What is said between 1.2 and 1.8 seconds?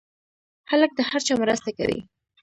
چا مرسته